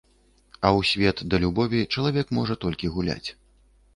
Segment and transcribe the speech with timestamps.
[0.51, 3.29] А ў свет да любові чалавек можа толькі гуляць.